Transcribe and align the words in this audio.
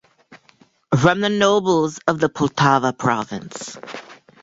From 0.99 1.19
the 1.21 1.29
nobles 1.29 1.99
of 2.07 2.19
the 2.19 2.27
Poltava 2.27 2.91
province. 2.91 3.77